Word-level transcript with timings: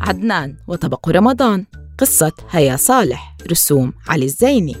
عدنان 0.00 0.56
وطبق 0.66 1.08
رمضان. 1.08 1.66
قصة 1.98 2.32
هيا 2.50 2.76
صالح 2.76 3.36
رسوم 3.50 3.92
علي 4.08 4.24
الزيني. 4.24 4.76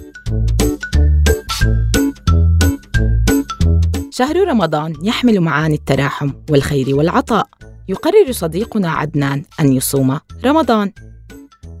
شهر 4.10 4.48
رمضان 4.48 4.92
يحمل 5.02 5.40
معاني 5.40 5.74
التراحم 5.74 6.30
والخير 6.50 6.96
والعطاء. 6.96 7.48
يقرر 7.88 8.32
صديقنا 8.32 8.90
عدنان 8.90 9.44
أن 9.60 9.72
يصوم 9.72 10.18
رمضان. 10.44 10.92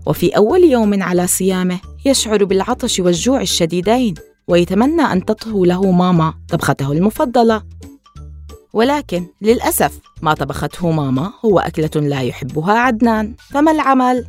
وفي 0.06 0.36
أول 0.36 0.64
يوم 0.64 1.02
على 1.02 1.26
صيامه 1.26 1.80
يشعر 2.06 2.44
بالعطش 2.44 3.00
والجوع 3.00 3.40
الشديدين 3.40 4.14
ويتمنى 4.48 5.02
أن 5.02 5.24
تطهو 5.24 5.64
له 5.64 5.90
ماما 5.90 6.34
طبخته 6.48 6.92
المفضلة. 6.92 7.62
ولكن 8.72 9.26
للأسف 9.42 9.98
ما 10.22 10.34
طبخته 10.34 10.90
ماما 10.90 11.32
هو 11.44 11.58
أكلة 11.58 11.90
لا 12.08 12.22
يحبها 12.22 12.72
عدنان. 12.72 13.34
فما 13.50 13.72
العمل؟ 13.72 14.24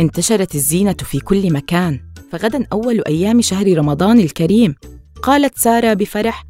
انتشرت 0.00 0.54
الزينة 0.54 0.92
في 0.92 1.20
كل 1.20 1.52
مكان 1.52 2.00
فغدا 2.32 2.66
أول 2.72 3.02
أيام 3.06 3.40
شهر 3.40 3.78
رمضان 3.78 4.20
الكريم. 4.20 4.74
قالت 5.22 5.58
سارة 5.58 5.94
بفرح 5.94 6.44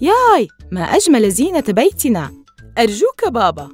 ياي 0.00 0.48
ما 0.72 0.80
أجمل 0.80 1.30
زينة 1.30 1.64
بيتنا. 1.68 2.30
أرجوك 2.78 3.28
بابا. 3.28 3.68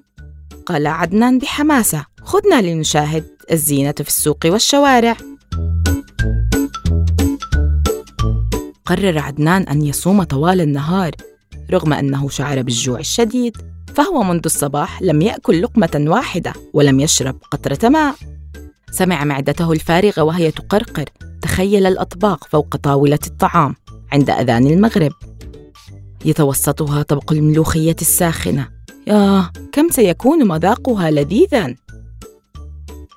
قال 0.66 0.87
عدنان 0.87 1.38
بحماسة 1.38 2.06
خذنا 2.23 2.62
لنشاهد 2.62 3.24
الزينة 3.51 3.92
في 3.92 4.09
السوق 4.09 4.38
والشوارع. 4.46 5.16
قرر 8.92 9.19
عدنان 9.19 9.62
أن 9.62 9.82
يصوم 9.82 10.23
طوال 10.23 10.60
النهار 10.60 11.10
رغم 11.70 11.93
أنه 11.93 12.29
شعر 12.29 12.62
بالجوع 12.62 12.98
الشديد 12.98 13.57
فهو 13.95 14.23
منذ 14.23 14.40
الصباح 14.45 15.02
لم 15.02 15.23
يأكل 15.23 15.62
لقمة 15.62 16.04
واحدة 16.07 16.52
ولم 16.73 17.01
يشرب 17.01 17.38
قطرة 17.51 17.88
ماء. 17.88 18.15
سمع 18.90 19.24
معدته 19.24 19.73
الفارغة 19.73 20.23
وهي 20.23 20.51
تقرقر 20.51 21.04
تخيل 21.43 21.87
الأطباق 21.87 22.48
فوق 22.48 22.76
طاولة 22.76 23.18
الطعام 23.26 23.74
عند 24.13 24.30
أذان 24.30 24.66
المغرب. 24.66 25.13
يتوسطها 26.24 27.02
طبق 27.02 27.32
الملوخية 27.32 27.96
الساخنة. 28.01 28.68
ياه 29.07 29.52
كم 29.73 29.88
سيكون 29.90 30.48
مذاقها 30.48 31.10
لذيذا. 31.10 31.74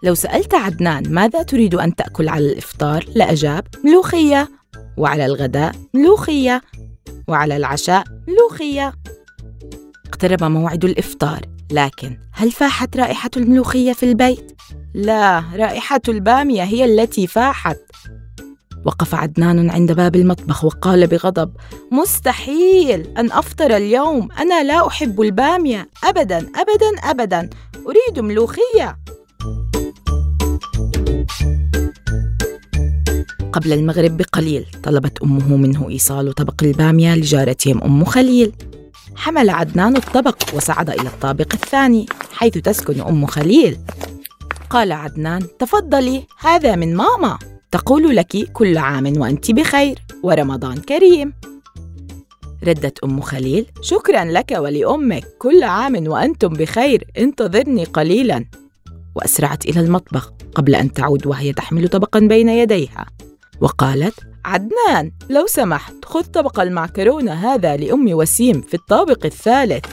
لو 0.03 0.13
سألت 0.13 0.53
عدنان 0.53 1.13
ماذا 1.13 1.43
تريد 1.43 1.75
أن 1.75 1.95
تأكل 1.95 2.29
على 2.29 2.45
الإفطار 2.45 3.05
لأجاب 3.15 3.67
ملوخية. 3.85 4.49
وعلى 4.97 5.25
الغداء 5.25 5.75
ملوخية 5.93 6.61
وعلى 7.27 7.57
العشاء 7.57 8.03
ملوخية. 8.27 8.93
اقترب 10.07 10.43
موعد 10.43 10.85
الإفطار 10.85 11.41
لكن 11.71 12.17
هل 12.31 12.51
فاحت 12.51 12.97
رائحة 12.97 13.29
الملوخية 13.37 13.93
في 13.93 14.03
البيت؟ 14.03 14.51
لا 14.93 15.43
رائحة 15.55 16.01
البامية 16.07 16.63
هي 16.63 16.85
التي 16.85 17.27
فاحت. 17.27 17.77
وقف 18.85 19.15
عدنان 19.15 19.69
عند 19.69 19.91
باب 19.91 20.15
المطبخ 20.15 20.63
وقال 20.65 21.07
بغضب 21.07 21.53
مستحيل 21.91 23.07
أن 23.17 23.31
أفطر 23.31 23.75
اليوم 23.75 24.31
أنا 24.31 24.63
لا 24.63 24.87
أحب 24.87 25.21
البامية 25.21 25.89
ابدا 26.03 26.37
ابدا 26.37 27.11
ابدا 27.11 27.49
أريد 27.87 28.19
ملوخية. 28.19 28.97
قبل 33.55 33.73
المغرب 33.73 34.17
بقليل 34.17 34.65
طلبت 34.83 35.21
أمه 35.21 35.57
منه 35.57 35.89
إيصال 35.89 36.33
طبق 36.33 36.63
البامية 36.63 37.15
لجارتهم 37.15 37.83
أم 37.83 38.05
خليل. 38.05 38.51
حمل 39.15 39.49
عدنان 39.49 39.95
الطبق 39.95 40.37
وصعد 40.53 40.89
إلى 40.89 41.07
الطابق 41.07 41.53
الثاني 41.53 42.05
حيث 42.33 42.57
تسكن 42.57 43.01
أم 43.01 43.25
خليل. 43.25 43.77
قال 44.69 44.91
عدنان 44.91 45.47
تفضلي 45.59 46.23
هذا 46.39 46.75
من 46.75 46.95
ماما. 46.95 47.39
تقول 47.71 48.15
لك 48.15 48.51
كل 48.53 48.77
عام 48.77 49.17
وأنت 49.17 49.51
بخير 49.51 49.99
ورمضان 50.23 50.77
كريم. 50.77 51.33
ردت 52.63 53.03
أم 53.03 53.21
خليل 53.21 53.65
شكرا 53.81 54.25
لك 54.25 54.51
ولأمك 54.57 55.25
كل 55.39 55.63
عام 55.63 56.07
وأنتم 56.07 56.53
بخير 56.53 57.07
انتظرني 57.17 57.83
قليلا. 57.83 58.45
وأسرعت 59.15 59.65
إلى 59.65 59.79
المطبخ 59.79 60.33
قبل 60.55 60.75
أن 60.75 60.93
تعود 60.93 61.27
وهي 61.27 61.53
تحمل 61.53 61.87
طبقا 61.87 62.19
بين 62.19 62.49
يديها. 62.49 63.05
وقالت 63.61 64.19
عدنان 64.45 65.11
لو 65.29 65.47
سمحت 65.47 66.05
خذ 66.05 66.23
طبق 66.23 66.59
المعكرونة 66.59 67.33
هذا 67.33 67.77
لأم 67.77 68.13
وسيم 68.13 68.61
في 68.61 68.73
الطابق 68.73 69.25
الثالث. 69.25 69.85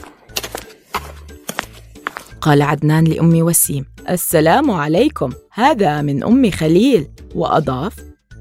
قال 2.41 2.61
عدنان 2.61 3.03
لأم 3.03 3.41
وسيم 3.41 3.85
السلام 4.09 4.71
عليكم 4.71 5.33
هذا 5.51 6.01
من 6.01 6.23
أم 6.23 6.51
خليل. 6.51 7.11
وأضاف 7.35 7.95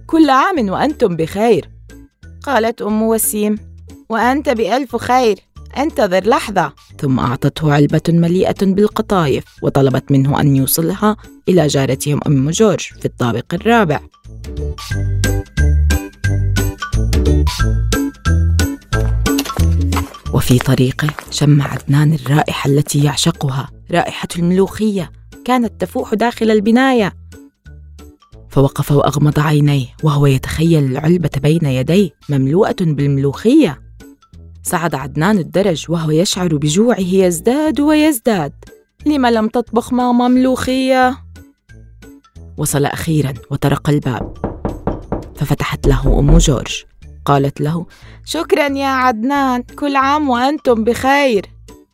كل 0.07 0.31
عام 0.31 0.69
وأنتم 0.69 1.17
بخير. 1.17 1.71
قالت 2.43 2.83
أم 2.83 3.03
وسيم 3.03 3.59
وأنت 4.09 4.49
بألف 4.49 4.97
خير 4.97 5.39
انتظر 5.77 6.29
لحظة. 6.29 6.73
ثم 7.03 7.19
أعطته 7.19 7.73
علبة 7.73 8.01
مليئة 8.09 8.57
بالقطايف 8.63 9.45
وطلبت 9.63 10.13
منه 10.13 10.41
أن 10.41 10.57
يوصلها 10.57 11.17
إلى 11.49 11.67
جارتهم 11.67 12.21
أم 12.27 12.51
جورج 12.51 12.81
في 12.81 13.05
الطابق 13.05 13.55
الرابع. 13.55 14.01
وفي 20.35 20.59
طريقه 20.59 21.09
شم 21.31 21.63
عدنان 21.63 22.13
الرائحة 22.13 22.71
التي 22.71 23.05
يعشقها 23.05 23.71
رائحة 23.91 24.29
الملوخية 24.37 25.13
كانت 25.45 25.81
تفوح 25.81 26.15
داخل 26.15 26.51
البناية. 26.51 27.13
فوقف 28.49 28.93
وأغمض 28.93 29.39
عينيه 29.41 29.87
وهو 30.03 30.27
يتخيل 30.27 30.85
العلبة 30.85 31.31
بين 31.43 31.65
يديه 31.65 32.11
مملوءة 32.29 32.77
بالملوخية. 32.81 33.92
صعد 34.63 34.95
عدنان 34.95 35.39
الدرج 35.39 35.87
وهو 35.89 36.11
يشعر 36.11 36.57
بجوعه 36.57 37.01
يزداد 37.01 37.81
ويزداد. 37.81 38.53
لم 39.07 39.27
لم 39.27 39.49
تطبخ 39.49 39.93
ماما 39.93 40.29
ملوخية؟ 40.29 41.19
وصل 42.57 42.85
أخيرا 42.85 43.35
وطرق 43.51 43.91
الباب. 43.91 44.37
ففتحت 45.37 45.87
له 45.87 46.19
أم 46.19 46.39
جورج. 46.39 46.85
قالت 47.25 47.61
له 47.61 47.87
شكرا 48.25 48.67
يا 48.67 48.87
عدنان 48.87 49.63
كل 49.63 49.97
عام 49.97 50.31
وأنتم 50.31 50.85
بخير. 50.85 51.47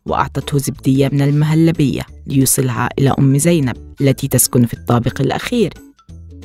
وأعطته 0.06 0.58
زبدية 0.58 1.08
من 1.08 1.22
المهلبية 1.22 2.02
ليوصلها 2.26 2.88
إلى 2.98 3.14
أم 3.18 3.38
زينب 3.38 3.76
التي 4.00 4.28
تسكن 4.28 4.66
في 4.66 4.74
الطابق 4.74 5.20
الأخير. 5.20 5.74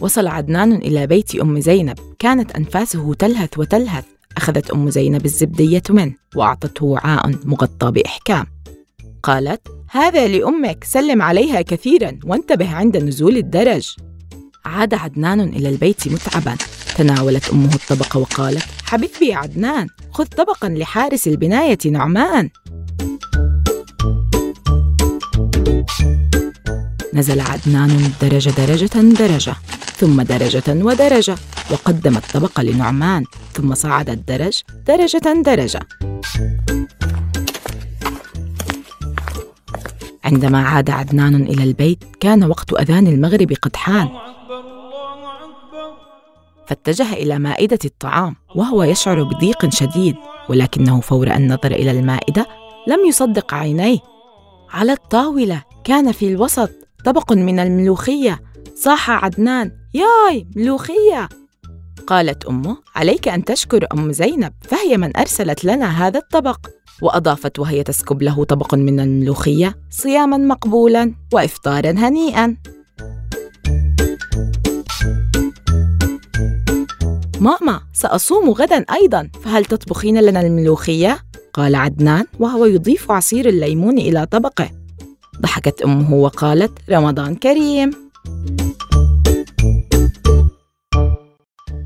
وصل 0.01 0.28
عدنان 0.28 0.73
إلى 0.73 1.07
بيت 1.07 1.35
أم 1.35 1.59
زينب. 1.59 2.00
كانت 2.19 2.51
أنفاسه 2.51 3.13
تلهث 3.13 3.57
وتلهث. 3.57 4.05
أخذت 4.38 4.72
أم 4.72 4.90
زينب 4.90 5.26
الزبدية 5.26 5.84
منه 5.90 6.14
وأعطته 6.36 6.86
وعاء 6.86 7.32
مغطى 7.46 7.92
بإحكام. 7.92 8.46
قالت 9.24 9.68
هذا 9.90 10.28
لأمك 10.28 10.84
سلم 10.84 11.22
عليها 11.22 11.62
كثيرا 11.62 12.20
وانتبه 12.26 12.76
عند 12.76 12.98
نزول 12.98 13.38
الدرج. 13.38 13.96
عاد 14.66 14.94
عدنان 14.94 15.40
إلى 15.40 15.70
البيت 15.70 16.08
متعبا. 16.08 16.56
تناولت 16.98 17.50
أمه 17.50 17.76
الطبق 17.76 18.18
وقالت 18.18 18.64
حبيبي 18.86 19.28
يا 19.28 19.38
عدنان 19.38 19.88
خذ 20.12 20.26
طبقا 20.26 20.70
لحارس 20.70 21.28
البناية 21.28 21.78
نعمان. 21.86 22.50
نزل 27.14 27.40
عدنان 27.40 27.90
الدرجة 27.90 28.50
درجة 28.50 29.14
درجة 29.14 29.56
ثم 29.96 30.22
درجة 30.22 30.64
ودرجة. 30.68 31.36
وقدم 31.72 32.18
الطبق 32.18 32.59
لنعمان 32.59 33.24
ثم 33.53 33.74
صعد 33.74 34.09
الدرج 34.09 34.61
درجة 34.88 35.41
درجة. 35.46 35.79
عندما 40.23 40.67
عاد 40.67 40.90
عدنان 40.90 41.35
إلى 41.35 41.64
البيت 41.64 42.03
كان 42.20 42.43
وقت 42.43 42.73
أذان 42.73 43.08
المغرب 43.08 43.53
قد 43.61 43.76
حان. 43.76 44.09
فاتجه 46.67 47.14
إلى 47.14 47.40
مائدة 47.40 47.79
الطعام 47.85 48.35
وهو 48.55 48.84
يشعر 48.84 49.23
بضيق 49.23 49.70
شديد 49.70 50.16
ولكنه 50.49 51.02
فور 51.02 51.35
أن 51.35 51.53
نظر 51.53 51.72
إلى 51.72 51.91
المائدة 51.91 52.47
لم 52.88 53.05
يصدق 53.08 53.53
عينيه. 53.53 53.99
على 54.72 54.91
الطاولة 54.91 55.64
كان 55.84 56.11
في 56.11 56.28
الوسط 56.28 56.70
طبق 57.05 57.34
من 57.34 57.59
الملوخية. 57.59 58.41
صاح 58.76 59.09
عدنان 59.09 59.72
ياي 59.93 60.47
ملوخية! 60.55 61.42
قالت 62.07 62.45
أمه 62.45 62.78
عليك 62.95 63.28
أن 63.28 63.45
تشكر 63.45 63.87
أم 63.93 64.11
زينب 64.11 64.53
فهي 64.61 64.97
من 64.97 65.17
أرسلت 65.17 65.66
لنا 65.66 66.07
هذا 66.07 66.19
الطبق. 66.19 66.67
وأضافت 67.01 67.59
وهي 67.59 67.84
تسكب 67.84 68.22
له 68.22 68.43
طبق 68.43 68.75
من 68.75 68.99
الملوخية 68.99 69.75
صياما 69.90 70.37
مقبولا 70.37 71.13
وإفطارا 71.34 71.91
هنيئا. 71.91 72.57
ماما 77.40 77.81
سأصوم 77.93 78.49
غدا 78.49 78.85
أيضا 78.93 79.29
فهل 79.43 79.66
تطبخين 79.66 80.22
لنا 80.22 80.41
الملوخية؟ 80.41 81.19
قال 81.53 81.75
عدنان 81.75 82.25
وهو 82.40 82.66
يضيف 82.66 83.11
عصير 83.11 83.49
الليمون 83.49 83.97
إلى 83.97 84.25
طبقه. 84.25 84.69
ضحكت 85.41 85.81
أمه 85.81 86.13
وقالت 86.13 86.72
رمضان 86.90 87.35
كريم. 87.35 87.91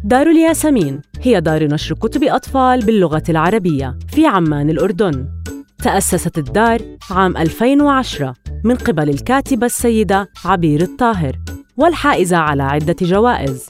دار 0.07 0.30
الياسمين 0.30 1.01
هي 1.21 1.42
دار 1.42 1.63
نشر 1.63 1.95
كتب 1.95 2.24
أطفال 2.24 2.86
باللغة 2.86 3.24
العربية 3.30 4.00
في 4.07 4.25
عمان 4.25 4.69
الأردن. 4.69 5.27
تأسست 5.83 6.38
الدار 6.38 6.81
عام 7.12 7.38
2010 7.38 8.33
من 8.63 8.75
قبل 8.75 9.09
الكاتبة 9.09 9.65
السيدة 9.65 10.30
عبير 10.45 10.81
الطاهر 10.81 11.39
والحائزة 11.77 12.38
على 12.38 12.63
عدة 12.63 12.95
جوائز. 13.01 13.69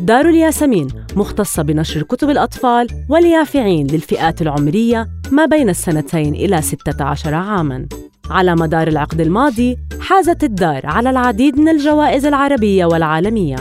دار 0.00 0.28
الياسمين 0.28 0.88
مختصة 1.16 1.62
بنشر 1.62 2.02
كتب 2.02 2.30
الأطفال 2.30 2.86
واليافعين 3.08 3.86
للفئات 3.86 4.42
العمرية 4.42 5.08
ما 5.30 5.46
بين 5.46 5.68
السنتين 5.68 6.34
إلى 6.34 6.62
16 6.62 7.34
عاماً. 7.34 7.86
على 8.30 8.54
مدار 8.54 8.88
العقد 8.88 9.20
الماضي 9.20 9.76
حازت 10.00 10.44
الدار 10.44 10.86
على 10.86 11.10
العديد 11.10 11.58
من 11.58 11.68
الجوائز 11.68 12.26
العربية 12.26 12.84
والعالمية. 12.84 13.56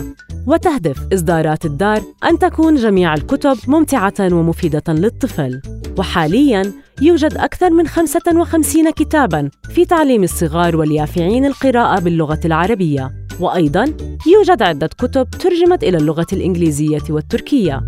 وتهدف 0.47 1.13
إصدارات 1.13 1.65
الدار 1.65 2.01
أن 2.23 2.39
تكون 2.39 2.75
جميع 2.75 3.13
الكتب 3.13 3.57
ممتعة 3.67 4.13
ومفيدة 4.19 4.83
للطفل. 4.87 5.61
وحالياً 5.97 6.71
يوجد 7.01 7.33
أكثر 7.37 7.69
من 7.69 7.87
55 7.87 8.91
كتاباً 8.91 9.49
في 9.69 9.85
تعليم 9.85 10.23
الصغار 10.23 10.75
واليافعين 10.75 11.45
القراءة 11.45 11.99
باللغة 11.99 12.39
العربية. 12.45 13.11
وأيضاً 13.39 13.85
يوجد 14.27 14.61
عدة 14.61 14.87
كتب 14.87 15.29
ترجمت 15.29 15.83
إلى 15.83 15.97
اللغة 15.97 16.27
الإنجليزية 16.33 17.03
والتركية. 17.09 17.81